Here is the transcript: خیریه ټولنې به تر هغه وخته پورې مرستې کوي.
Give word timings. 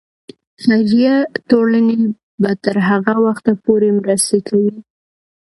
خیریه 0.63 1.15
ټولنې 1.49 1.95
به 2.41 2.51
تر 2.65 2.77
هغه 2.89 3.13
وخته 3.25 3.51
پورې 3.65 3.89
مرستې 3.99 4.39
کوي. 4.47 4.75